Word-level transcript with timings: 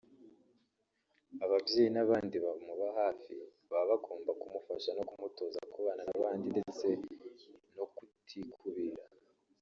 ababyeyi 1.43 1.89
n’abandi 1.95 2.35
bamuba 2.45 2.85
hafi 2.99 3.33
baba 3.71 3.85
bagomba 3.89 4.31
kumufasha 4.41 4.89
no 4.97 5.03
kumutoza 5.09 5.59
kubana 5.73 6.01
n’abandi 6.09 6.45
ndetse 6.53 6.87
no 7.75 7.85
kutikubira 7.95 9.03